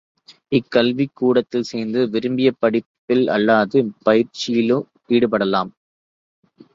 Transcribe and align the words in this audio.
இக்கல்விக் 0.51 1.11
கூடத்தில் 1.13 1.63
சேர்ந்து, 1.63 2.09
விரும்பிய 2.09 2.51
படிப்பில் 2.59 3.27
அல்லது 3.27 3.77
பயிற்சியில் 4.03 4.73
ஈடுபடலாம். 5.09 5.71